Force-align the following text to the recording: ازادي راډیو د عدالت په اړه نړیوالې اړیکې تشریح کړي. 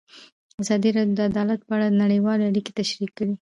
ازادي 0.63 0.89
راډیو 0.95 1.15
د 1.17 1.21
عدالت 1.31 1.59
په 1.67 1.73
اړه 1.75 1.97
نړیوالې 2.01 2.43
اړیکې 2.51 2.71
تشریح 2.79 3.09
کړي. 3.17 3.29